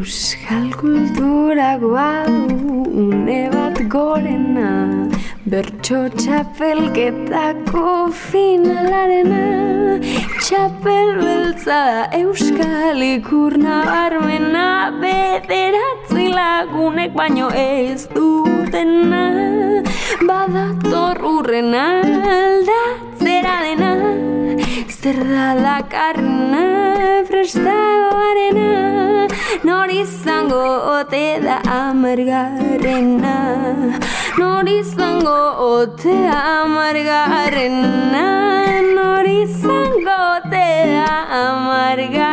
[0.00, 4.70] Euskal kulturagoa du une bat gorena
[5.44, 9.42] Bertso txapelketako finalarena.
[10.38, 11.82] Txapel beltza
[12.16, 14.64] Euskal ikurna barmena
[15.02, 19.26] Bederatzi lagunek baino ez dutena.
[20.24, 21.84] Badator urrena
[22.38, 23.92] aldatzera dena
[25.00, 26.64] Zer da lakarna
[27.28, 29.19] prestagoarena
[29.64, 30.62] Nor izango
[30.98, 33.36] ote da amargarrena
[34.38, 38.26] Nor izango ote amargarrena
[38.94, 40.66] Nor izango ote
[41.44, 42.29] amargarrena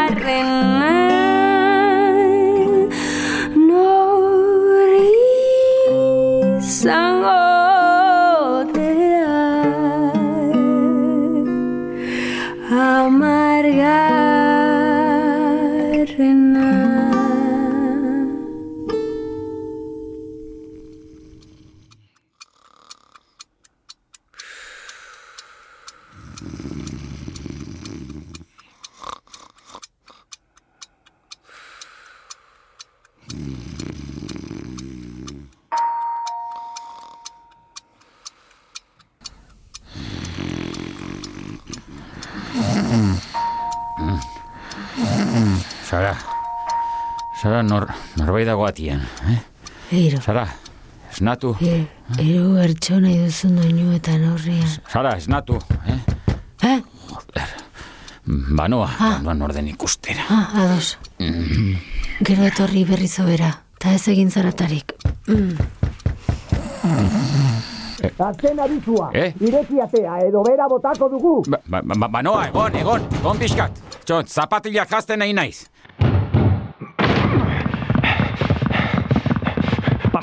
[47.68, 47.88] nor,
[48.18, 49.40] norbait dago atian, eh?
[49.92, 50.46] Eiro, Sara,
[51.12, 51.86] esnatu, e,
[52.20, 54.68] ero ertxo nahi duzun doinu eta norrian.
[54.92, 56.00] Sara, esnatu, eh?
[56.72, 56.80] Eh?
[58.28, 60.26] Banoa, banoan orden ikustera.
[60.30, 60.98] Ah, ados.
[62.28, 64.92] Gero etorri berri zobera, eta ez egin zaratarik.
[68.18, 69.32] Azken abizua, Eh?
[69.42, 71.34] ireki atea edo bera botako dugu.
[71.50, 73.80] Ba, ba, ba, banoa, egon, egon, egon pixkat.
[74.06, 75.68] Txo, zapatilak jazten nahi naiz.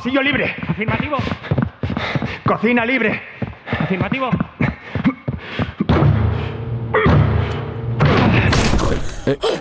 [0.05, 0.55] Pasillo libre.
[0.69, 1.17] Afirmativo.
[2.45, 3.23] Cocina libre.
[3.81, 4.29] Afirmativo.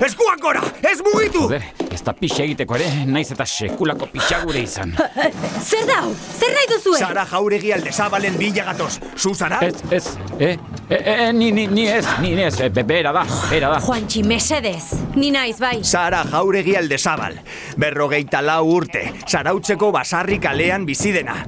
[0.05, 0.61] ¡Es Guácora!
[0.81, 1.43] ¡Es Mugitu!
[1.43, 1.82] Joder.
[2.03, 4.91] Da pixa egiteko ere, naiz eta sekulako pixa gure izan.
[5.69, 6.11] Zer dau?
[6.39, 6.99] Zer nahi duzue?
[6.99, 8.97] Sara jauregi aldezabalen bila gatoz.
[9.17, 9.59] Zuzara?
[9.63, 10.03] Ez, ez,
[10.39, 10.57] eh,
[10.89, 13.79] eh, eh, ni, ni, ni ez, ni ez, eh, be- bera da, bera da.
[13.85, 14.91] Juantxi, mesedez.
[15.15, 15.79] Ni naiz, bai.
[15.83, 17.39] Sara jauregi aldezabal.
[17.79, 19.05] Berrogeita lau urte.
[19.27, 21.39] Zarautzeko basarri kalean bizidena.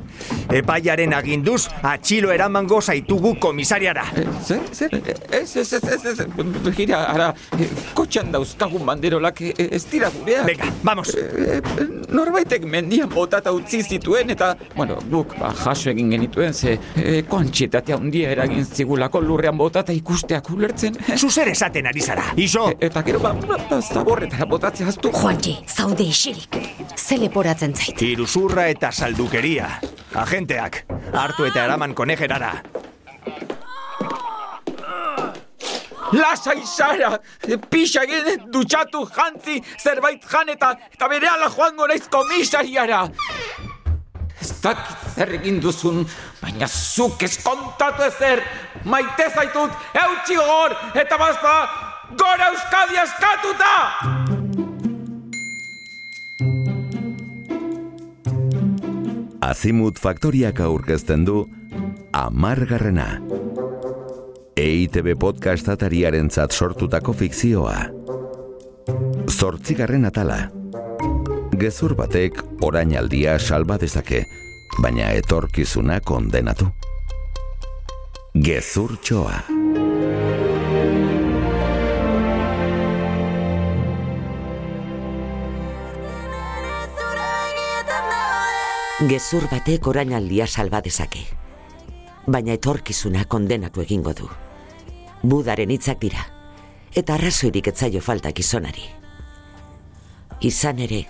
[0.52, 4.06] Epaiaren aginduz, atxilo eramango zaitugu komisariara.
[4.46, 4.94] Zer, zer,
[5.32, 10.46] ez, ez, ez, ez, ez, gira, ara, eh, kotxan dauzkagun banderolak eh, ez dira gureak.
[10.46, 11.14] Venga, vamos.
[11.16, 16.78] Eh, eh, norbaitek mendian botata utzi zituen eta, bueno, guk ba, jaso egin genituen ze
[16.96, 20.98] e, koantxietatea handia eragin zigulako lurrean botata ikusteak ulertzen.
[21.18, 22.30] Zuzer esaten ari zara.
[22.38, 25.12] Iso, E- eta gero ba, ba, ba zaborretara botatzea aztu.
[25.12, 26.56] Juantxi, zaude isirik.
[26.96, 28.02] Ze leporatzen zait.
[28.02, 29.80] iruzurra eta saldukeria.
[30.36, 30.82] Agenteak,
[31.16, 32.50] hartu eta eraman konejerara.
[36.12, 37.14] Lasai Sara!
[37.72, 43.06] Pixa egin dutxatu jantzi zerbait jan eta, eta bere joango naiz komisariara!
[44.42, 46.04] Ez dakit zer egin duzun,
[46.42, 48.44] baina zuk ez kontatu ezer!
[48.84, 49.72] Maite zaitut,
[50.04, 51.60] eutxi gor, eta basta,
[52.20, 54.45] gora Euskadi askatuta!
[59.56, 61.46] Azimut Faktoriak aurkezten du
[62.12, 63.22] Amargarrena.
[64.60, 67.78] EITB podcast atariaren sortutako fikzioa.
[69.32, 70.52] Zortzigarren atala.
[71.56, 74.26] Gezur batek orainaldia salba dezake,
[74.84, 76.68] baina etorkizuna kondenatu.
[78.36, 79.00] Gezur
[89.06, 91.20] Gezur batek orainaldia salba dezake.
[92.26, 94.26] Baina etorkizuna kondenatu egingo du.
[95.22, 96.24] Budaren hitzak dira.
[96.90, 98.88] Eta arrazoirik etzaio falta gizonari.
[100.50, 101.04] Izan ere,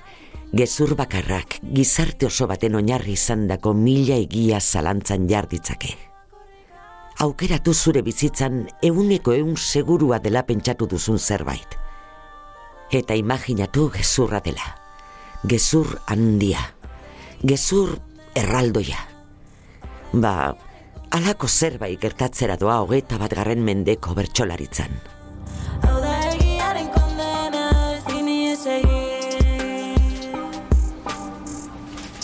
[0.52, 5.96] gezur bakarrak gizarte oso baten oinarri izandako mila egia zalantzan jarditzake.
[7.24, 11.80] Aukeratu zure bizitzan euneko eun segurua dela pentsatu duzun zerbait.
[12.92, 14.74] Eta imaginatu gezurra dela.
[15.48, 16.74] Gezur handia
[17.44, 17.98] gezur
[18.36, 19.02] erraldoia.
[20.14, 20.54] Ba,
[21.12, 25.16] alako zerbait gertatzera doa hogeta bat garren mendeko bertsolaritzan.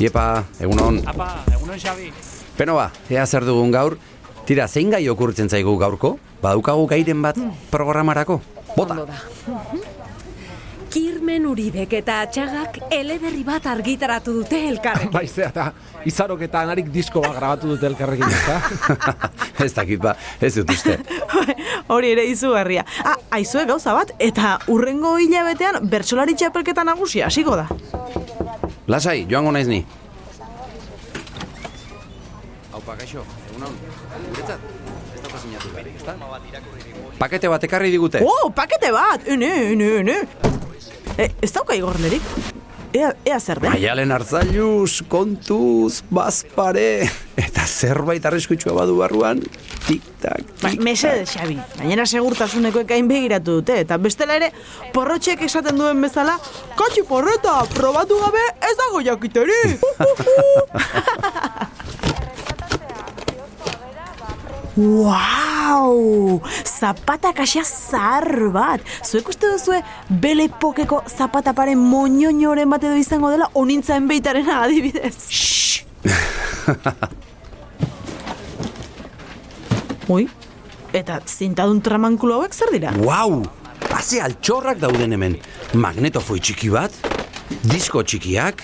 [0.01, 0.97] Iepa, egunon.
[1.05, 2.07] Apa, egunon Xabi.
[2.57, 3.99] Beno ba, ea zer dugun gaur.
[4.49, 6.15] Tira, zein gai okurtzen zaigu gaurko?
[6.41, 7.37] Badaukagu gairen bat
[7.69, 8.39] programarako?
[8.73, 9.05] Bota.
[10.91, 15.13] Kirmen Uribek eta Atxagak eleberri bat argitaratu dute elkarrekin.
[15.17, 15.69] Baizea, eta
[16.09, 18.57] izarok eta anarik disko bat grabatu dute elkarrekin, ezta?
[19.65, 20.97] ez dakit ba, ez dut uste.
[21.95, 22.83] Hori ere izugarria.
[23.07, 27.69] Ah, aizue gauza bat, eta urrengo hilabetean bertsolari txapelketa nagusia hasiko da.
[28.91, 29.79] Lasai, joango naiz ni.
[32.75, 33.79] Aupa, kaixo, egunon.
[34.27, 34.71] Guretzat,
[35.15, 36.19] ez dauka sinatu bairik, ezta?
[37.21, 38.25] Pakete bat ekarri digute.
[38.25, 39.27] Oh, pakete bat!
[39.29, 40.50] Ene, ene, ene.
[41.17, 42.21] E, ez dauka igornerik?
[42.91, 43.71] Ea, ea zer den?
[43.71, 47.07] Maialen hartzailuz, kontuz, bazpare,
[47.39, 49.39] eta zerbait arriskutsua badu barruan,
[49.85, 51.55] tik-tak, Ba, mesede, Xabi.
[51.77, 53.79] Gainera segurtasuneko ekain begiratu dute.
[53.85, 54.51] Eta bestela ere,
[54.93, 56.35] porrotxek esaten duen bezala,
[56.79, 59.79] katxi porreta, probatu gabe ez dago jakiterik.
[65.61, 66.41] Wow!
[66.65, 68.81] Zapata kasia zahar bat!
[69.05, 75.17] Zuek uste duzue bele pokeko zapata pare moñoñoren bat edo izango dela onintzaen beitaren adibidez?
[80.09, 80.25] Ui,
[80.97, 82.95] eta zintadun tramankulo hauek zer dira?
[82.97, 83.43] Wow!
[83.91, 85.37] Haze altxorrak dauden hemen.
[85.77, 86.95] Magnetofoi txiki bat,
[87.63, 88.63] disko txikiak,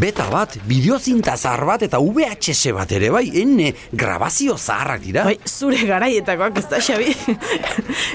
[0.00, 5.24] beta bat, bideozinta zahar bat eta VHS bat ere bai, enne grabazio zaharrak dira.
[5.28, 7.10] Bai, zure garaietakoak ez da, Xabi.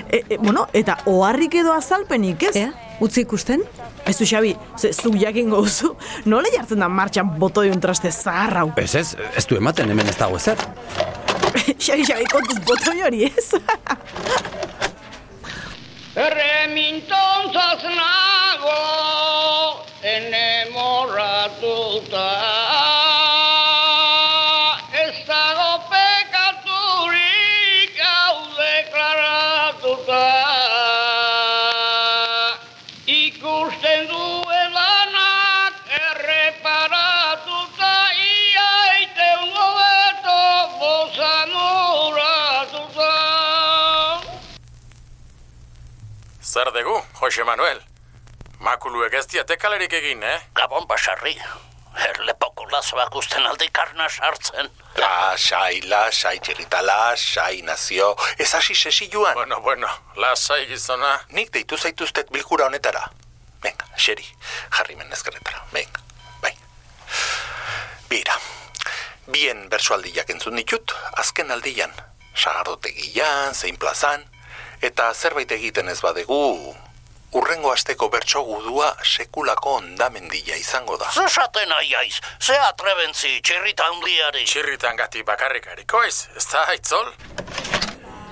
[0.10, 2.56] e, e, bueno, eta oharrik edo azalpenik, ez?
[2.64, 2.72] Ea,
[3.06, 3.64] utzi ikusten?
[4.10, 5.94] Ez du, Xabi, ze, zu jakin gozu,
[6.26, 8.68] nola jartzen da martxan botoi traste zahar hau?
[8.78, 10.58] Ez ez, ez du ematen hemen ez dago ezer.
[11.86, 13.54] Xabi, Xabi, kontuz botoi hori, ez?
[16.20, 19.19] Remintontzaz nago
[21.50, 22.30] enemorratuta
[24.94, 30.26] Ez dago pekaturik hau deklaratuta
[33.06, 43.12] Ikusten duen lanak erreparatuta Ia iteun gobeto bozamuratuta
[46.42, 47.89] Zer dugu, Jose Manuel?
[48.60, 50.40] Makuluek ez diate kalerik egin, eh?
[50.56, 51.38] Gabon basarri.
[52.10, 54.68] Erlepoko lazoak usten alde karna sartzen.
[55.00, 58.10] Lasai, lasai, txirrita, lasai, nazio.
[58.38, 59.34] Ez hasi sesi joan.
[59.40, 61.14] Bueno, bueno, lasai gizona.
[61.32, 63.06] Nik deitu zaituztet bilkura honetara.
[63.64, 64.28] Venga, xeri,
[64.76, 65.64] jarri men ezkerretara.
[65.72, 66.04] Venga,
[66.44, 66.54] bai.
[68.12, 68.36] Bira,
[69.28, 71.96] bien bersoaldiak entzun ditut, azken aldian.
[72.36, 74.24] Sagardotegian, zein plazan,
[74.84, 76.76] eta zerbait egiten ez badegu,
[77.34, 81.10] urrengo asteko bertso gudua sekulako ondamendia izango da.
[81.14, 84.46] Zesaten aiaiz, ze atrebentzi txirrita handiari.
[84.46, 85.68] Txirritan gati bakarrik
[86.06, 87.14] ez da, aitzol?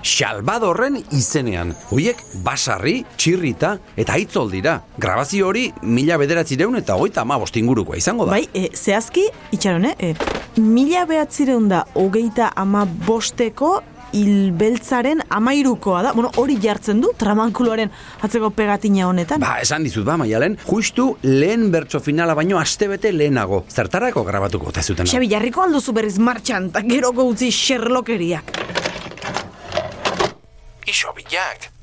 [0.07, 1.73] Xalbadorren izenean.
[1.91, 4.77] Hoiek basarri, txirrita eta aitzol dira.
[4.97, 8.37] Grabazio hori mila bederatzireun eta hogeita amabost ingurukoa izango da.
[8.37, 9.95] Bai, e, zehazki, itxaron, eh?
[9.99, 13.81] E, mila behatzireun da hogeita ama bosteko
[14.15, 16.13] hilbeltzaren amairukoa da.
[16.17, 17.91] Bueno, hori jartzen du tramankuloaren
[18.25, 19.41] atzeko pegatina honetan.
[19.43, 23.63] Ba, esan dizut ba, maialen, justu lehen bertso finala baino astebete lehenago.
[23.69, 25.09] Zertarako grabatuko eta zuten.
[25.09, 28.53] Xabi, jarriko alduzu berriz martxan, eta geroko utzi Sherlockeriak.
[30.87, 31.76] Iso bilak.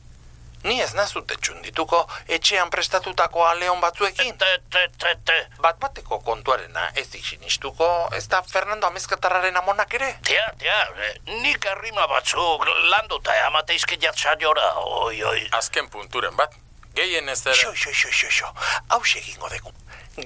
[0.65, 1.99] Ni ez nazute txundituko
[2.37, 4.33] etxean prestatutakoa leon batzuekin.
[4.41, 5.37] Te, te, te, te.
[5.61, 10.15] Bat bateko kontuarena ez dik sinistuko, ez da Fernando Amezkatarraren amonak ere?
[10.25, 15.41] Tia, tia, eh, nik arrima batzuk landuta amateizke jatzaiora, oi, oi.
[15.61, 16.64] Azken punturen bat.
[16.95, 17.57] Gehien ez ere...
[17.59, 18.51] Xo, xo, xo, xo, xo.
[18.89, 19.73] Hau egingo dugu.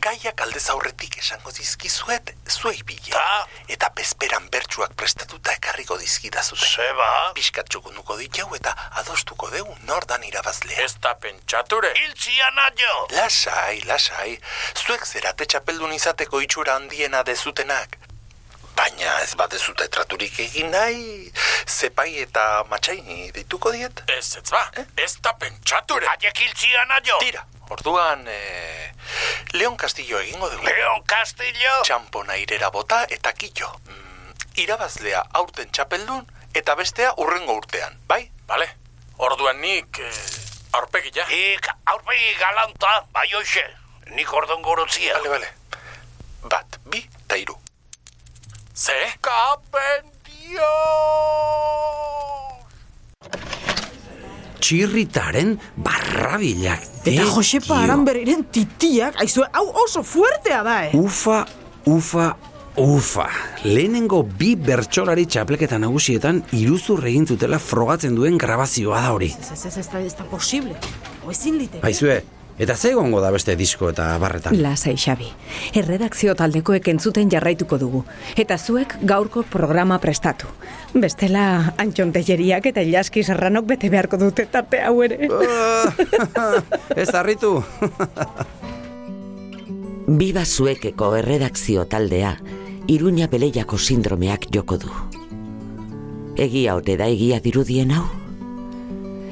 [0.04, 3.08] Gaiak aldez aurretik esango dizkizuet, zuei bile.
[3.14, 3.46] Ta?
[3.72, 6.66] Eta bezperan bertsuak prestatuta ekarriko dizkidazute.
[6.68, 7.08] Zeba?
[7.38, 10.84] Piskat txukunuko ditau eta adostuko dugu nordan irabazlea.
[10.84, 11.94] Ez da pentsature.
[11.96, 12.98] Hiltzia naio!
[13.16, 14.36] Lasai, lasai.
[14.76, 17.96] Zuek zerate txapeldun izateko itxura handiena dezutenak.
[18.78, 21.32] Baina ez badezute traturik egin nahi,
[21.66, 24.04] zepai eta matxaini deituko diet?
[24.14, 24.60] Ez, ez ba,
[24.94, 26.06] ez da pentsature.
[26.06, 27.18] Haiek hiltzia naio!
[27.24, 27.42] Tira,
[27.74, 28.92] orduan, eh,
[29.58, 30.70] Leon Castillo egingo dugu.
[30.70, 31.74] Leon Castillo?
[31.90, 33.72] Txampona irera bota eta killo.
[33.90, 34.32] Mm,
[34.62, 36.22] irabazlea aurten txapeldun
[36.62, 38.28] eta bestea urrengo urtean, bai?
[38.46, 38.70] Bale,
[39.18, 40.12] orduan nik eh,
[40.78, 41.26] aurpegi ja.
[41.34, 41.66] Ik
[41.96, 43.66] aurpegi galanta, bai hoxe.
[44.14, 45.18] Nik ordon gorotzia.
[45.18, 45.54] Bale, bale.
[46.46, 47.58] Bat, bi, eta iru.
[48.78, 48.94] Ze?
[49.18, 50.66] Kapendio!
[54.62, 56.84] Txirritaren barrabilak.
[57.02, 60.94] Eta Josepa Aranberriren titiak, aizue, hau oso fuertea da, eh?
[60.94, 61.40] Ufa,
[61.90, 62.30] ufa,
[62.78, 63.26] ufa.
[63.66, 69.34] Lehenengo bi bertsolari txapleketa nagusietan iruzur egin zutela frogatzen duen grabazioa da hori.
[69.34, 70.78] Ez, ez, ez, ez, ez da posible.
[71.26, 71.82] O ezin lite.
[72.58, 74.56] Eta ze egongo da beste disko eta barretan?
[74.62, 75.28] Lasai, Xabi.
[75.78, 78.02] Erredakzio taldekoek entzuten jarraituko dugu.
[78.36, 80.50] Eta zuek gaurko programa prestatu.
[80.94, 85.28] Bestela, Antxon Telleriak eta Ilaski Serranok bete beharko dute tarte hau ere.
[86.96, 87.62] Ez harritu.
[90.08, 92.38] Biba zuekeko erredakzio taldea,
[92.88, 94.90] Iruña Beleiako sindromeak joko du.
[96.38, 98.06] Egia ote da egia dirudien hau?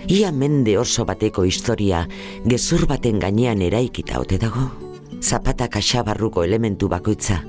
[0.06, 2.04] Ia mende oso bateko historia
[2.46, 4.68] gezur baten gainean eraikita ote dago?
[5.18, 7.40] Zapata kaxabarruko elementu bakoitza,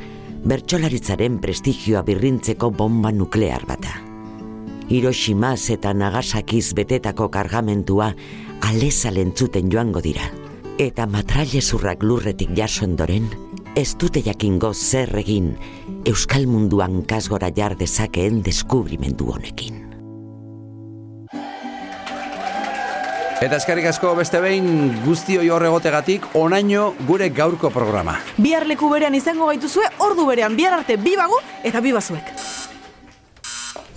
[0.41, 4.01] bertsolaritzaren prestigioa birrintzeko bomba nuklear bata.
[4.89, 8.15] Hiroshimas eta Nagasakiz betetako kargamentua
[8.65, 10.25] aleza lentzuten joango dira.
[10.81, 13.29] Eta matrailezurrak lurretik jaso ondoren,
[13.75, 15.53] ez dute jakingo zer egin
[16.09, 19.86] Euskal munduan kasgora jar dezakeen deskubrimendu honekin.
[23.37, 28.15] Eta eskerrik asko beste behin guztioi horregotegatik onaino gure gaurko programa.
[28.41, 32.31] Bihar leku berean izango gaituzue, ordu berean, bihar arte bibagu eta bibazuek.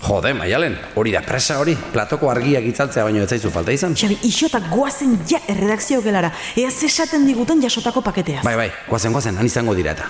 [0.01, 3.97] Jode, maialen, hori da presa hori, platoko argiak itzaltzea baino ez zaizu falta izan.
[3.97, 8.45] Xabi, isotak guazen ja erredakzio gelara, ea zesaten diguten jasotako paketeaz.
[8.45, 10.09] Bai, bai, guazen, guazen, han izango dira eta.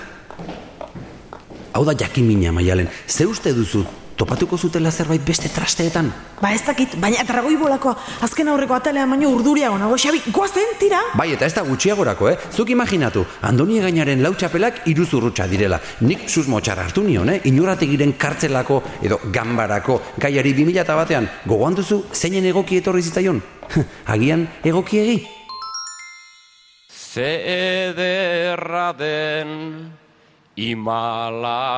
[1.72, 3.86] Hau da jakimina, maialen, ze uste duzu
[4.22, 6.12] topatuko zutela zerbait beste trasteetan?
[6.42, 11.00] Ba ez dakit, baina dragoi bolako azken aurreko atalean baino urduriago nago, Xabi, guazen, tira!
[11.18, 12.38] Bai, eta ez da gutxiagorako, eh?
[12.54, 15.80] Zuk imaginatu, Andoni gainaren lautxapelak iruzurrutxa direla.
[16.06, 17.40] Nik susmo txar hartu nion, eh?
[17.50, 21.30] Inurategiren kartzelako edo gambarako gaiari 2000 batean.
[21.48, 23.42] Gogoan duzu, zeinen egoki etorri zitzaion?
[24.14, 25.18] Agian egokiegi?
[26.92, 27.32] Ze
[27.90, 29.50] ederra den
[30.56, 31.72] Himalaiako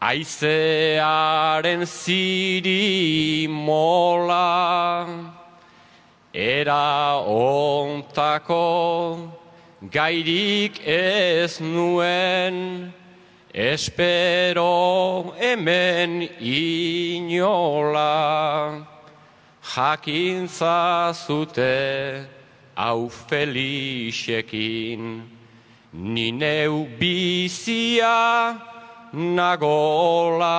[0.00, 5.08] Aizearen ziri mola
[6.34, 8.60] Era ontako
[9.90, 12.92] gairik ez nuen
[13.54, 18.04] Espero hemen inola.
[19.64, 22.28] Jakintza zute
[22.76, 25.02] hau felixekin
[25.92, 28.75] Ni neu bizia
[29.12, 30.58] nagola,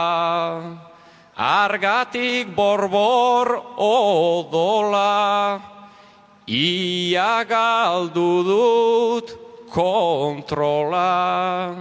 [1.36, 5.62] argatik borbor odola,
[6.48, 9.38] ia galdu dut
[9.70, 11.76] kontrola,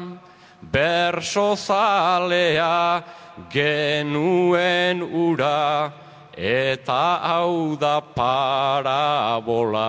[0.61, 3.03] berso zalea
[3.51, 5.93] genuen ura,
[6.37, 9.87] eta hau da parabola.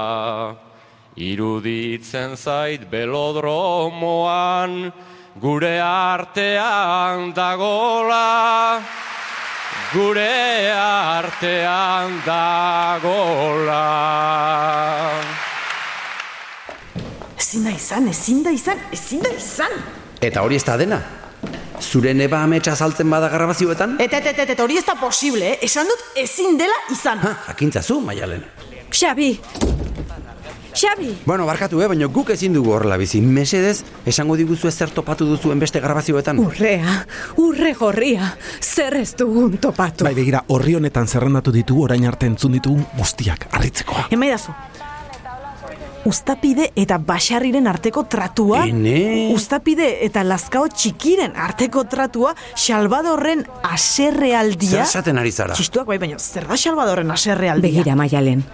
[1.17, 4.93] Iruditzen zait belodromoan,
[5.39, 8.81] gure artean dagola,
[9.93, 13.83] gure artean dagola.
[17.37, 19.77] Ezin da izan, ezin da izan, ezin da izan!
[20.21, 21.01] Eta hori ez da dena?
[21.77, 23.99] Zure neba ametsa saltzen bada grabazioetan?
[24.01, 25.59] Eta, eta, eta, eta, hori ez da posible, eh?
[25.69, 27.21] Esan dut ezin dela izan.
[27.21, 28.41] Ha, jakintzazu, maialen.
[28.89, 29.35] Xabi!
[30.77, 31.17] Xabi!
[31.25, 33.17] Bueno, barkatu, eh, baina guk ezin dugu horrela bizi.
[33.21, 36.37] Mesedez, esango diguzu zer topatu duzuen beste grabazioetan?
[36.43, 36.99] Urrea,
[37.41, 40.05] urre gorria, zer ez dugun topatu.
[40.05, 44.05] Bai, begira, horri honetan zerrendatu ditu orain arte entzun ditugun guztiak, arritzekoa.
[44.13, 44.53] Emaidazu.
[46.07, 48.61] Uztapide eta basarriren arteko tratua.
[48.69, 49.33] Ene?
[49.33, 54.85] Uztapide eta lazkao txikiren arteko tratua Salvadorren aserrealdia.
[54.85, 55.57] Zer esaten ari zara?
[55.57, 57.81] Txistuak bai, baina zer da Salvadorren aserrealdia?
[57.81, 58.45] Begira, maialen.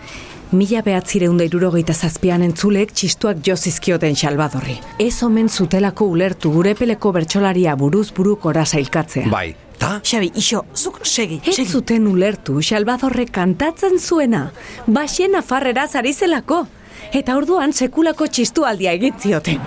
[0.54, 4.76] Mila behatzireun da irurogeita zazpian entzulek txistuak jozizkioten Salvadorri.
[5.02, 9.32] Ez omen zutelako ulertu gure peleko bertsolaria buruz buruk ora sailkatzea.
[9.34, 9.96] Bai, ta?
[10.06, 11.66] Xabi, iso, zuk segi, Ez segi.
[11.72, 14.52] zuten ulertu Salvadorre kantatzen zuena,
[14.86, 16.68] baxen afarrera zarizelako,
[17.14, 19.58] eta orduan sekulako txistualdia egitzioten.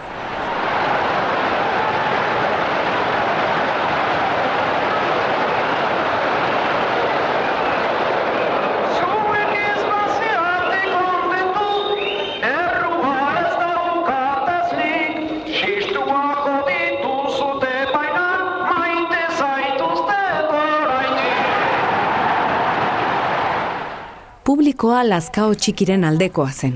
[24.76, 26.74] Publikoa Lazkao txikiren aldekoa zen.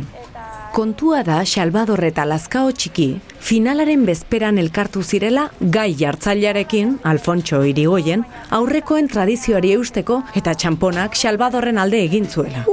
[0.73, 3.09] Kontua da Salvador eta Lazkao txiki
[3.45, 8.25] finalaren bezperan elkartu zirela gai jartzailearekin, Alfontxo Irigoyen,
[8.57, 12.65] aurrekoen tradizioari eusteko eta txamponak Salvadorren alde egin zuela.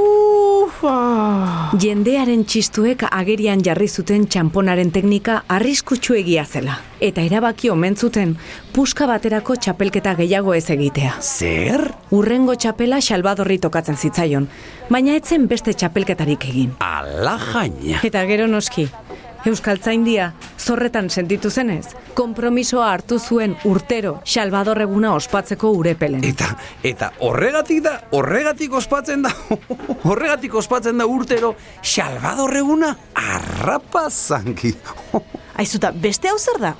[0.67, 0.81] Uf,
[1.79, 6.75] Jendearen txistuek agerian jarri zuten txamponaren teknika arriskutsu egia zela.
[6.99, 8.33] Eta erabaki omen zuten
[8.75, 11.13] puska baterako txapelketa gehiago ez egitea.
[11.21, 11.85] Zer?
[12.17, 14.49] Urrengo txapela Salvadorri tokatzen zitzaion,
[14.91, 16.75] baina etzen beste txapelketarik egin.
[16.83, 18.01] Ala jaina.
[18.03, 18.89] Eta gero noski,
[19.47, 26.25] Euskaltzaindia zorretan sentitu zenez, konpromisoa hartu zuen urtero Salvador eguna ospatzeko urepelen.
[26.27, 26.49] Eta,
[26.83, 29.31] eta horregatik da, horregatik ospatzen da,
[30.09, 34.73] horregatik ospatzen da urtero Salvador eguna arrapazanki.
[35.55, 36.75] Aizuta, beste hau zer da?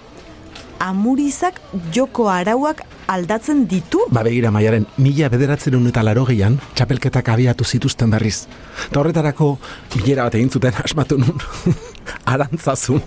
[0.80, 1.60] Amurizak
[1.94, 4.04] joko arauak aldatzen ditu?
[4.14, 8.46] Ba begira maiaren, mila bederatzen eta laro gehian, txapelketak abiatu zituzten berriz.
[8.90, 9.58] Eta horretarako,
[9.96, 11.40] bilera bat egin zuten asmatu nun.
[12.34, 13.00] Arantzazu,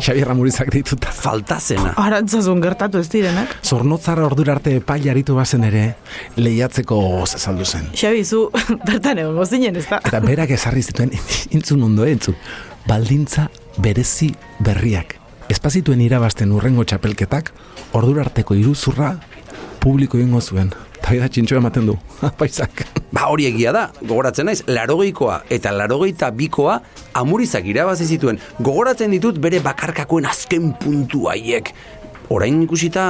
[0.00, 1.10] Xabier Ramurizak dituta.
[1.12, 1.92] Faltazena.
[2.00, 3.58] Arantzazun gertatu ez direnak.
[3.64, 5.84] Zornotzara ordura arte epaile aritu bazen ere,
[6.36, 7.90] lehiatzeko zezaldu zen.
[7.96, 8.46] Xabi, zu
[8.88, 10.00] bertan egon gozinen, ez da?
[10.04, 11.12] Eta berak ezarri zituen,
[11.56, 12.38] intzun ondo, entzun.
[12.86, 13.50] Baldintza
[13.82, 15.25] berezi berriak.
[15.46, 17.52] Espazituen irabazten urrengo txapelketak,
[17.94, 19.12] ordura arteko iruzurra
[19.78, 20.72] publiko ingo zuen.
[20.96, 21.94] Eta da txintxo ematen du,
[22.40, 22.82] paisak.
[23.14, 26.80] Ba hori egia da, gogoratzen naiz, larogeikoa eta larogeita bikoa
[27.20, 28.40] amurizak irabazi zituen.
[28.58, 31.70] Gogoratzen ditut bere bakarkakoen azken puntu haiek.
[32.34, 33.06] Orain ikusita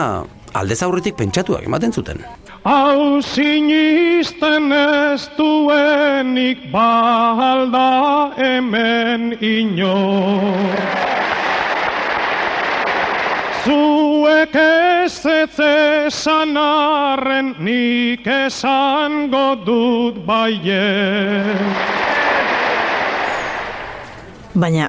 [0.53, 2.21] aldez aurretik pentsatuak ematen zuten.
[2.69, 7.89] Hau sinisten ez duenik balda
[8.37, 11.07] hemen inor.
[13.67, 21.59] Zuek ez ez esan arren nik esango dut baiet.
[24.55, 24.87] Baina,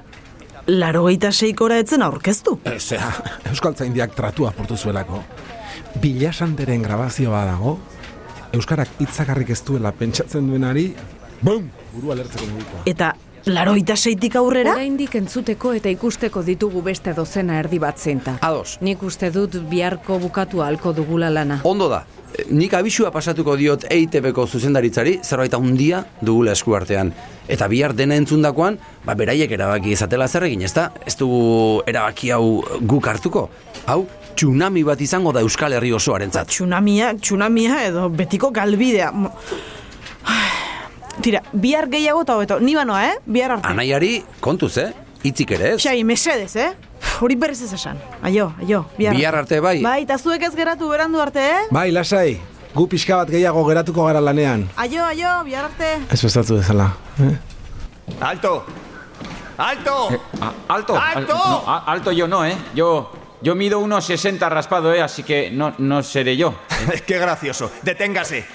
[0.70, 2.60] larogeita seikora etzen aurkeztu.
[2.70, 3.10] Ezea,
[3.50, 5.24] Euskaltzaindiak tratua portu zuelako.
[6.04, 7.80] Bilasanderen grabazioa dago,
[8.54, 10.92] Euskarak hitzakarrik ez duela pentsatzen duenari,
[11.42, 11.66] bum,
[11.96, 12.86] burua lertzeko modukoa.
[12.94, 13.16] Eta
[13.50, 14.74] larogeita seitik aurrera?
[14.76, 18.38] Oraindik entzuteko eta ikusteko ditugu beste dozena erdi bat zenta.
[18.46, 18.78] Ados.
[18.82, 21.62] Nik uste dut biharko bukatu halko dugula lana.
[21.64, 22.04] Ondo da.
[22.36, 27.14] E, Nik abisua pasatuko diot EITB-ko zuzendaritzari, zerbait handia dugula esku artean.
[27.48, 30.92] Eta bihar dena entzundakoan, ba beraiek erabaki izatela zer egin, ezta?
[31.08, 33.48] Ez dugu erabaki hau guk hartuko.
[33.88, 34.02] Hau,
[34.36, 36.52] tsunami bat izango da Euskal Herri osoarentzat.
[36.52, 39.12] Tsunamia, tsunamia edo betiko galbidea.
[41.22, 42.60] Tira, bihar gehiago eta hobeto.
[42.60, 43.16] Ni banoa, eh?
[43.26, 43.68] Bihar arte.
[43.68, 44.92] Anaiari, kontuz, eh?
[45.26, 45.80] Itzik ere ez?
[45.82, 46.70] Xai, mesedez, eh?
[47.22, 47.98] Hori berriz ez esan.
[48.22, 49.16] Aio, aio, bihar.
[49.18, 49.80] Bihar arte bai.
[49.84, 51.64] Bai, eta zuek ez geratu berandu arte, eh?
[51.74, 52.38] Bai, lasai,
[52.76, 54.68] gu pixka bat gehiago geratuko gara lanean.
[54.78, 55.96] Aio, aio, bihar arte.
[56.14, 56.92] Ez bestatu dezala.
[57.20, 57.34] Eh?
[58.22, 58.64] ¡Alto!
[59.58, 59.96] ¡Alto!
[60.40, 60.96] Ah, alto.
[60.96, 61.34] Al- ¡Alto!
[61.34, 62.56] no, a- alto yo no, ¿eh?
[62.76, 65.02] Yo, yo mido unos 60 raspado, ¿eh?
[65.02, 66.54] Así que no, no seré yo.
[67.08, 67.72] ¡Qué gracioso!
[67.82, 68.46] ¡Deténgase!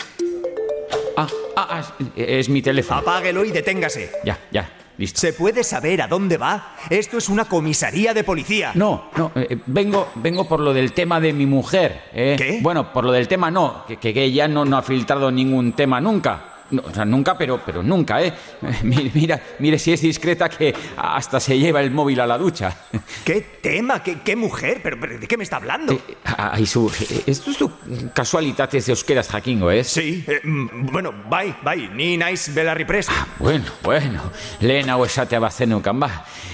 [1.22, 3.00] Ah, ah, ah, es, mi teléfono.
[3.00, 4.10] Apáguelo y deténgase.
[4.24, 5.20] Ya, ya, listo.
[5.20, 6.76] ¿Se puede saber a dónde va?
[6.90, 8.72] Esto es una comisaría de policía.
[8.74, 12.04] No, no, eh, vengo, vengo por lo del tema de mi mujer.
[12.12, 12.36] ¿eh?
[12.38, 12.58] ¿Qué?
[12.62, 16.00] Bueno, por lo del tema no, que, que ella no, no ha filtrado ningún tema
[16.00, 16.51] nunca.
[16.72, 18.32] No, o sea, nunca, pero, pero nunca, ¿eh?
[18.82, 22.74] Mira, mira, mire si es discreta que hasta se lleva el móvil a la ducha.
[23.24, 24.02] ¿Qué tema?
[24.02, 24.80] ¿Qué, qué mujer?
[24.82, 26.00] ¿Pero, pero de qué me está hablando?
[26.24, 26.90] Aizu,
[27.26, 27.68] ez duzu
[28.14, 29.86] kasualitatez euskeraz jakingo, ez?
[29.88, 33.10] Sí, eh, mm, bueno, bai, bai, ni naiz belarri prest.
[33.38, 34.22] Bueno, bueno,
[34.60, 36.10] lehen hau esatea bazenukan, ba.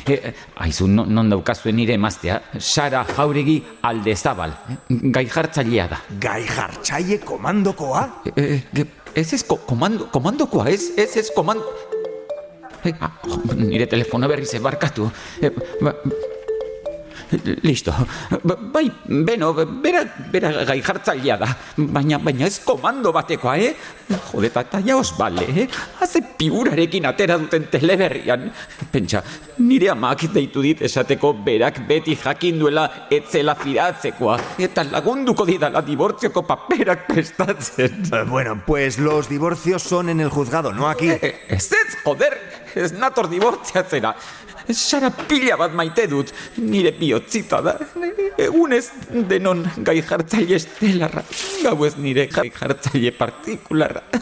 [0.08, 4.78] E, aizu, non, non daukazuen nire emaztea, Sara Jauregi aldezabal, eh?
[5.14, 6.00] gai jartzailea da.
[6.20, 8.04] Gai jartzaile komandokoa?
[8.34, 8.86] E, e,
[9.18, 11.66] ez ez, ko, komando, komandokoa, ez, ez, ez, komando...
[12.86, 13.10] E, ah,
[13.58, 15.08] nire telefono berriz ebarkatu.
[15.42, 15.50] E,
[15.82, 15.96] ba,
[17.62, 17.92] Listo.
[18.42, 21.48] Ba- Bai, beno, bera, bera gai jartzailea da.
[21.76, 23.74] Baina, baina ez komando batekoa, eh?
[24.30, 25.66] Jodeta, eta ja os bale, eh?
[26.00, 28.48] Haze figurarekin atera duten teleberrian.
[28.92, 29.22] Pentsa,
[29.58, 34.38] nire amak deitu dit esateko berak beti jakin duela etzela firatzekoa.
[34.58, 38.04] Eta lagunduko didala dibortzioko paperak prestatzen.
[38.12, 41.10] Eh, bueno, pues los divorcios son en el juzgado, no aquí.
[41.10, 42.38] Eh, Ez ez, joder,
[42.74, 44.14] ez nator dibortziatzera.
[44.72, 47.74] Sara pila bat maite dut, nire bihotzita da.
[48.38, 48.84] Egunez
[49.30, 51.24] denon gai jartzaile estelarra,
[51.64, 54.04] gau ez nire gai jartzaile partikularra.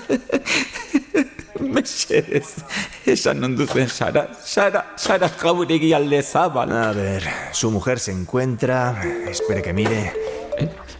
[1.77, 2.61] Mesedez,
[3.09, 6.73] esan non duzen Sara, Sara, Sara jauregi alde zabal.
[6.73, 9.03] A ver, su mujer se encuentra.
[9.29, 10.13] Espere que mire.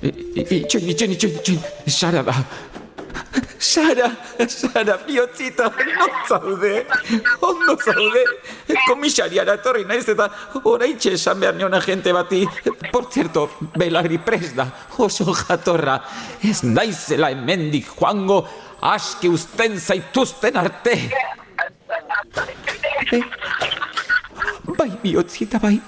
[0.03, 2.35] Itxoin, itxoin, itxoin, itxoin, Sara da.
[3.59, 4.11] Sara,
[4.49, 6.87] Sara, bihotzita, non zaude,
[7.41, 8.25] ondo zaude,
[8.87, 10.29] komisariara etorri naiz eta
[10.65, 12.45] oraitxe esan behar nion agente bati,
[12.93, 16.01] por cierto, belarri pres da, oso jatorra,
[16.43, 18.45] ez naizela hemendik joango,
[18.81, 20.99] aske usten zaituzten arte.
[23.13, 23.23] Eh,
[24.77, 25.81] bai bihotzi eta bai,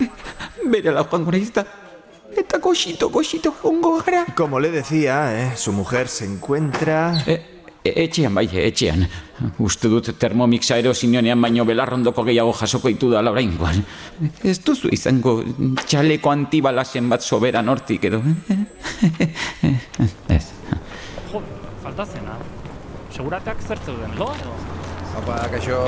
[0.64, 1.66] bere la joango naiz eta,
[2.38, 4.24] eta goxito, goxito jongo gara.
[4.37, 7.14] Como le decía, eh, su mujer se encuentra...
[7.26, 7.58] E, e-
[7.96, 9.07] etxean bai, etxean.
[9.62, 13.85] Uste dut termomix aerosinionean baino belarrondoko gehiago jasoko ditu da oraingoan.
[14.42, 15.42] Ez duzu izango
[15.87, 18.22] txaleko antibalasen bat soberan hortik edo.
[20.37, 20.44] Ez.
[21.33, 21.42] Jo,
[21.83, 22.38] falta zena.
[23.14, 24.33] Segurateak zer zeuden, lo?
[25.18, 25.79] Apa, kaixo...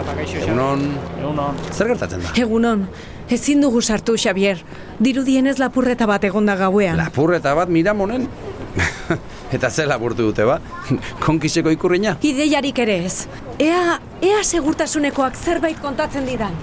[0.00, 0.86] Apa, kaixo, Egunon.
[1.18, 1.58] Egunon.
[1.72, 2.30] Zer gertatzen da?
[2.40, 2.86] Egunon,
[3.28, 4.62] ezin dugu sartu, Xavier.
[5.02, 6.96] Dirudienez lapurreta bat egonda gauean.
[7.00, 8.28] Lapurreta bat miramonen?
[9.52, 10.60] Eta ze lapurtu dute ba?
[11.26, 12.16] Konkiseko ikurriña?
[12.22, 13.26] Ideiarik ere ez.
[13.58, 16.54] Ea, ea segurtasunekoak zerbait kontatzen didan.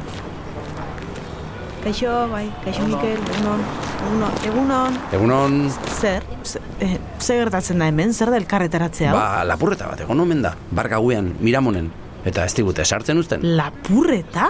[1.84, 3.62] Kaixo, bai, kaixo Mikel, egunon,
[4.08, 4.95] egunon, egunon.
[5.15, 5.54] Egunon...
[6.00, 6.26] Zer?
[6.43, 9.13] Ze, eh, ze gertatzen da hemen, zer da elkarretaratzea?
[9.15, 10.56] Ba, lapurreta bat egon omen da.
[10.71, 11.91] Bar gauean, miramonen.
[12.28, 13.45] Eta ez digute sartzen uzten.
[13.56, 14.50] Lapurreta?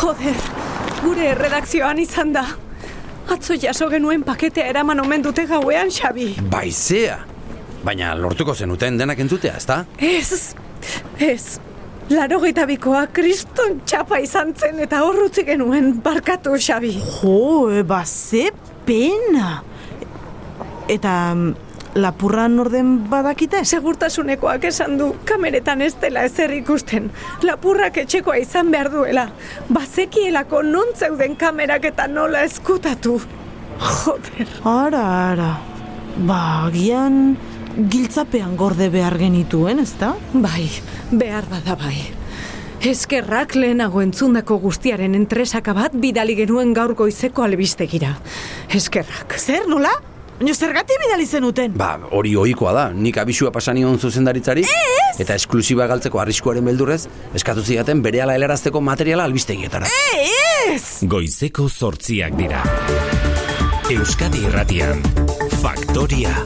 [0.00, 0.40] Joder,
[1.04, 2.46] gure redakzioan izan da.
[3.28, 6.30] Atzo jaso genuen paketea eraman omen dute gauean, Xabi.
[6.50, 7.18] Baizea!
[7.84, 9.82] Baina lortuko zenuten denak entzutea, ezta?
[9.98, 10.54] Ez,
[11.20, 11.58] ez.
[12.08, 16.92] Laro bikoa kriston txapa izan zen eta horrutzi genuen barkatu, Xabi.
[16.96, 18.50] Jo, eba, ze
[18.86, 19.62] pena.
[20.88, 21.34] Eta
[21.94, 23.64] mm, lapurran orden badakite?
[23.64, 27.10] Segurtasunekoak esan du, kameretan ez dela ezer ikusten.
[27.42, 29.30] Lapurrak etxekoa izan behar duela.
[29.68, 33.20] Bazekielako non zeuden kamerak eta nola eskutatu.
[33.78, 34.48] Joder.
[34.64, 35.50] Ara, ara.
[36.18, 37.36] Ba, agian
[37.78, 40.14] giltzapean gorde behar genituen, ezta?
[40.32, 40.68] Bai,
[41.10, 42.18] behar bada bai.
[42.78, 48.12] Eskerrak lehenago entzundako guztiaren entresaka bat bidali genuen gaur goizeko albistegira.
[48.74, 49.34] Eskerrak.
[49.38, 49.90] Zer, nola?
[50.38, 51.72] Baina zergatik bidali zenuten?
[51.74, 52.84] Ba, hori ohikoa da.
[52.94, 54.62] Nik abisua pasanion zuzendaritzari.
[54.62, 55.16] Ez!
[55.24, 57.00] Eta esklusiba galtzeko arriskuaren beldurrez,
[57.34, 59.90] eskatu zidaten bere ala helarazteko materiala albistegietara.
[60.70, 61.02] Ez!
[61.10, 62.62] Goizeko zortziak dira.
[63.90, 65.02] Euskadi Irratian.
[65.58, 66.36] Faktoria.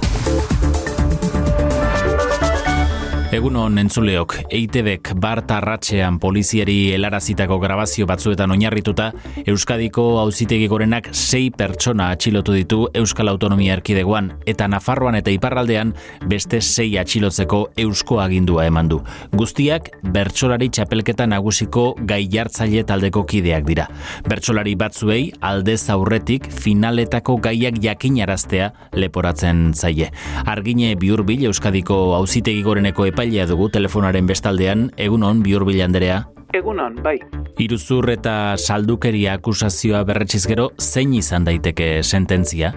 [3.32, 9.06] Egunon entzuleok, EITBek Barta Ratxean poliziari helarazitako grabazio batzuetan oinarrituta,
[9.48, 15.94] Euskadiko auzitegi gorenak sei pertsona atxilotu ditu Euskal Autonomia Erkidegoan, eta Nafarroan eta Iparraldean
[16.28, 18.98] beste sei atxilotzeko eusko agindua eman du.
[19.32, 23.88] Guztiak, bertsolari txapelketa nagusiko gai jartzaile taldeko kideak dira.
[24.28, 30.12] Bertsolari batzuei aldez aurretik finaletako gaiak jakinaraztea leporatzen zaie.
[30.44, 36.24] Argine biurbil Euskadiko auzitegi goreneko epailea dugu telefonaren bestaldean, egunon biurbil Anderea.
[36.58, 37.20] Egunon, bai.
[37.62, 42.72] Iruzur eta saldukeria akusazioa berretxiz gero, zein izan daiteke sententzia?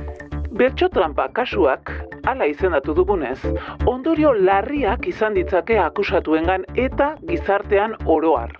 [0.54, 1.90] Bertso trampa kasuak,
[2.30, 3.40] hala izendatu dugunez,
[3.90, 8.54] ondorio larriak izan ditzake akusatuengan eta gizartean oroar.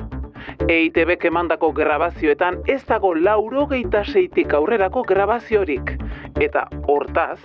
[0.66, 5.94] EITBek emandako grabazioetan ez dago laurogeita seitik aurrerako grabaziorik.
[6.42, 7.40] Eta hortaz,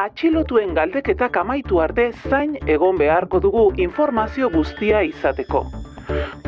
[0.00, 5.66] atxilotuen galdeketak amaitu arte zain egon beharko dugu informazio guztia izateko.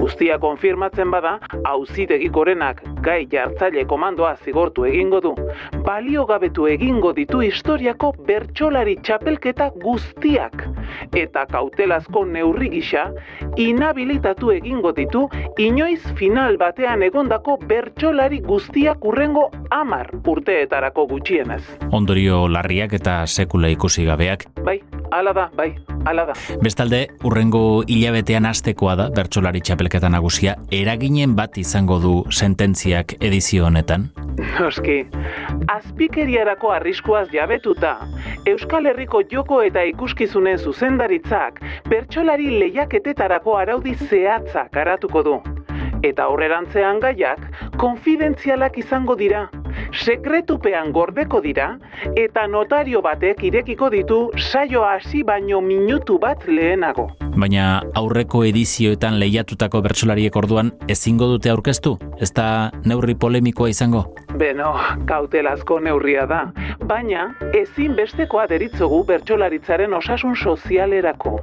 [0.02, 1.36] Guztia konfirmatzen bada,
[1.70, 5.30] auzitegi gorenak gai jartzaile komandoa zigortu egingo du.
[5.86, 10.64] Baliogabetu egingo ditu historiako bertsolari txapelketa guztiak.
[11.14, 13.04] Eta kautelazko neurri gisa,
[13.56, 15.28] inhabilitatu egingo ditu
[15.62, 21.62] inoiz final batean egondako bertsolari guztiak urrengo amar urteetarako gutxienez.
[21.92, 24.48] Ondorio larriak eta sekula ikusi gabeak.
[24.66, 24.80] Bai,
[25.14, 25.70] hala da, bai,
[26.10, 26.36] hala da.
[26.62, 34.10] Bestalde, urrengo hilabetean astekoa da bertsolari txapelketa nagusia, eraginen bat izango du sententziak edizio honetan?
[34.58, 35.04] Noski,
[35.68, 37.98] azpikeriarako arriskuaz jabetuta,
[38.46, 45.40] Euskal Herriko joko eta ikuskizunen zuzendaritzak bertsolari lehiaketetarako araudi zehatzak garatuko du.
[46.02, 47.44] Eta horrerantzean gaiak,
[47.78, 49.48] konfidentzialak izango dira,
[49.90, 51.78] sekretupean gordeko dira,
[52.16, 57.08] eta notario batek irekiko ditu saioa hasi baino minutu bat lehenago.
[57.32, 61.96] Baina aurreko edizioetan lehiatutako bertsolariek orduan ezingo dute aurkeztu?
[62.20, 64.04] Ez da neurri polemikoa izango?
[64.38, 64.74] Beno,
[65.08, 66.42] kautelazko neurria da,
[66.88, 71.38] baina ezin bestekoa deritzogu bertsolaritzaren osasun sozialerako.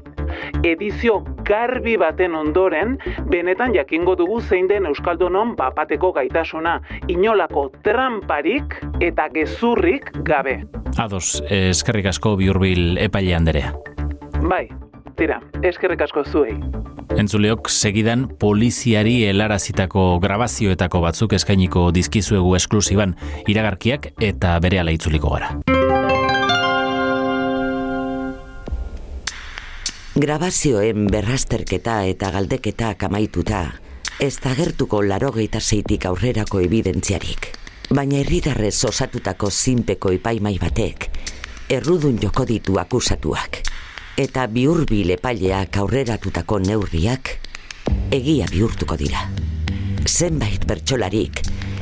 [0.63, 2.97] Edizio garbi baten ondoren,
[3.31, 10.59] benetan jakingo dugu zein den Euskaldunon bapateko gaitasuna, inolako tramparik eta gezurrik gabe.
[10.97, 13.73] Ados, eskerrik asko biurbil epaile anderea.
[14.41, 14.67] Bai,
[15.17, 16.55] tira, eskerrik asko zuei.
[17.19, 23.15] Entzuleok segidan poliziari helarazitako grabazioetako batzuk eskainiko dizkizuegu esklusiban
[23.49, 25.55] iragarkiak eta berehala itzuliko gara.
[30.19, 33.59] Grabazioen berrasterketa eta galdeketa amaituta,
[34.19, 34.99] ez da gertuko
[35.61, 37.47] zeitik aurrerako evidentziarik.
[37.89, 41.09] Baina herridarrez osatutako zinpeko ipaimai batek,
[41.69, 43.61] errudun joko ditu akusatuak,
[44.17, 47.39] eta bihurbil epaileak aurreratutako neurriak,
[48.11, 49.23] egia bihurtuko dira.
[50.05, 51.41] Zenbait bertsolarik,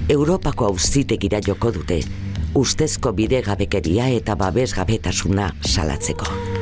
[0.09, 2.03] Europako auzitekira joko dute,
[2.53, 6.56] ustezko bidegabekeria eta babesgabetasuna salatzeko.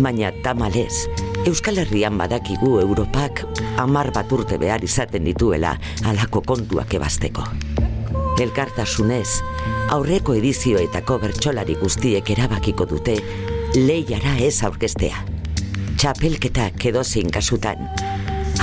[0.00, 1.10] Baina tamalez,
[1.44, 3.42] Euskal Herrian badakigu Europak
[3.76, 5.74] amar bat urte behar izaten dituela
[6.08, 7.44] alako kontuak ebasteko.
[8.40, 9.28] Elkartasunez,
[9.92, 13.18] aurreko edizioetako bertsolari guztiek erabakiko dute
[13.76, 15.20] lehiara ez aurkestea.
[16.00, 17.90] Txapelketak edozein kasutan,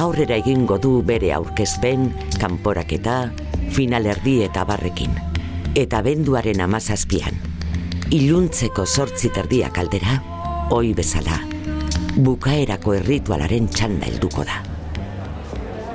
[0.02, 2.10] aurrera egingo du bere aurkezpen,
[2.42, 3.28] kanporaketa,
[3.78, 5.14] finalerdi eta barrekin.
[5.78, 7.38] Eta benduaren amazazpian,
[8.10, 10.18] iluntzeko sortzi terdiak aldera,
[10.70, 11.38] oi bezala,
[12.20, 14.58] bukaerako erritualaren txanda helduko da.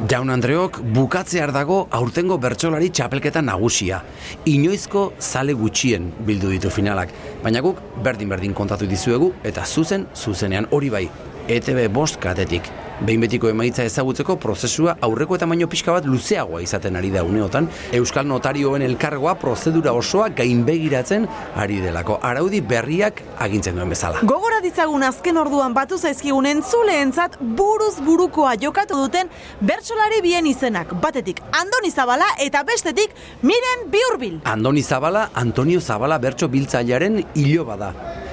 [0.09, 4.01] Jaun Andreok bukatzear dago aurtengo bertsolari txapelketa nagusia.
[4.49, 7.13] Inoizko zale gutxien bildu ditu finalak,
[7.45, 11.05] baina guk berdin-berdin kontatu dizuegu eta zuzen zuzenean hori bai,
[11.53, 12.73] ETB bost katetik.
[13.01, 17.69] Behin betiko emaitza ezagutzeko prozesua aurreko eta baino pixka bat luzeagoa izaten ari da uneotan,
[17.97, 21.27] Euskal Notarioen elkargoa prozedura osoa gainbegiratzen
[21.57, 22.19] ari delako.
[22.23, 24.23] Araudi berriak agintzen duen bezala.
[24.23, 30.95] Gogora ditzagun azken orduan batu zaizkigun entzuleentzat buruz burukoa jokatu duten bertsolari bien izenak.
[31.03, 34.41] Batetik Andoni Zabala eta bestetik Miren Biurbil.
[34.45, 37.93] Andoni Zabala, Antonio Zabala bertso biltzailearen hilo bada.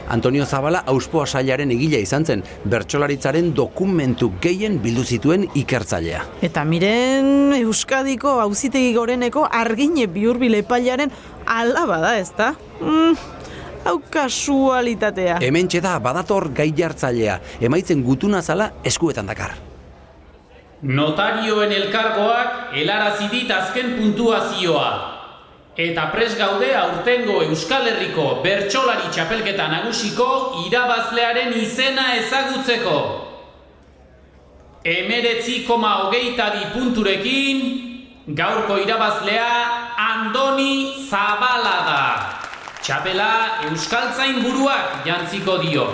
[0.10, 6.24] Antonio Zabala auspoa sailaren egila izan zen, bertsolaritzaren dokumentu gehien bildu zituen ikertzailea.
[6.42, 11.14] Eta miren Euskadiko auzitegi goreneko argine bihurbil epailaren
[11.46, 12.54] alaba da, ez da?
[12.82, 13.16] Mm,
[13.86, 15.40] hau kasualitatea.
[15.46, 19.56] Hemen da badator gai jartzailea, emaitzen gutuna zala eskuetan dakar.
[20.82, 25.19] Notarioen elkargoak helarazi dit azken puntuazioa.
[25.78, 30.30] Eta pres gaude aurtengo Euskal Herriko bertsolari txapelketa nagusiko
[30.66, 32.96] irabazlearen izena ezagutzeko.
[34.84, 37.62] Emeretzi koma hogeita bi punturekin,
[38.36, 42.04] gaurko irabazlea Andoni Zabala da.
[42.82, 43.32] Txapela
[43.70, 45.86] Euskaltzain buruak jantziko dio.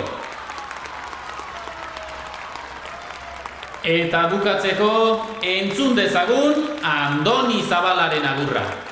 [3.86, 4.90] Eta bukatzeko
[5.42, 8.85] entzun dezagun Andoni Zabalaren agurra.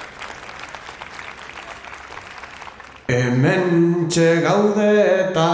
[3.07, 4.93] Hemen gaude
[5.29, 5.51] eta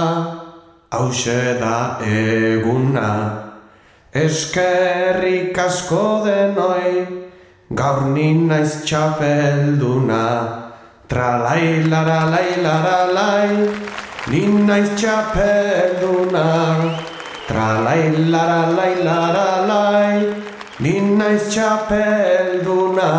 [0.92, 3.10] hause da eguna.
[4.14, 7.06] Eskerrik asko denoi
[7.74, 10.22] gaur ni naiz txapelduna.
[11.08, 13.50] Tralai lara lai lara lai
[14.30, 16.46] ni naiz txapelduna.
[17.48, 19.50] Tralai lara lai lara
[21.18, 23.10] naiz txapelduna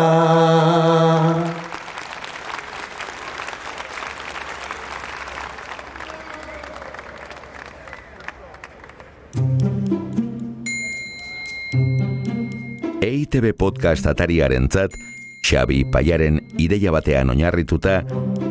[13.32, 14.92] EITB podcast atariarentzat
[15.40, 18.02] Xabi Paiaren ideia batean oinarrituta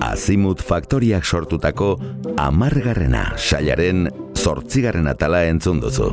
[0.02, 1.92] Azimut Faktoriak sortutako
[2.42, 6.08] amargarrena sailaren zortzigarren atala entzun duzu.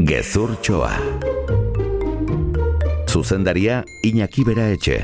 [0.00, 0.94] Gezur txoa.
[3.04, 5.02] Zuzendaria Iñaki Bera Etxe.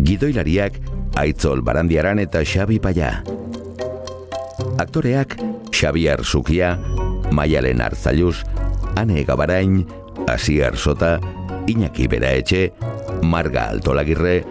[0.00, 0.80] Gidoilariak
[1.20, 3.20] Aitzol Barandiaran eta Xabi Paia.
[4.80, 5.36] Aktoreak
[5.76, 6.78] Xabiar Sukia,
[7.36, 8.46] Maialen Arzaluz,
[8.96, 9.84] Ane Gabarain,
[10.26, 11.20] Asier Sota,
[11.66, 12.72] Iñaki Beraetxe,
[13.22, 14.44] Marga Altolagirre,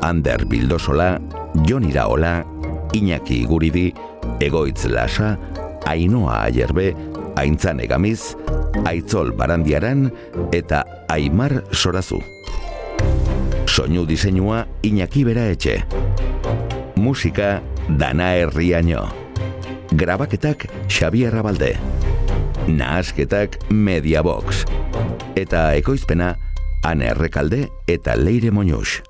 [0.00, 1.20] Ander Bildosola,
[1.66, 2.44] Jon Iraola,
[2.92, 3.94] Iñaki Guridi,
[4.40, 5.38] Egoitz Lasa,
[5.86, 6.94] Ainoa Aierbe,
[7.36, 8.36] Aintzan Egamiz,
[8.84, 10.12] Aitzol Barandiaran
[10.52, 12.20] eta Aimar Sorazu.
[13.66, 15.84] Soinu diseinua Iñaki Beraetxe.
[16.96, 19.08] Musika Dana Herriaino.
[19.92, 21.76] Grabaketak Xabier Rabalde.
[22.68, 24.79] Nahasketak Mediabox.
[25.38, 26.34] Eta ekoizpena
[26.82, 29.00] Ane Errekalde eta Leire Moñux.